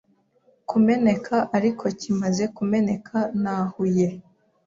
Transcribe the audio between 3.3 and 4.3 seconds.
nahuye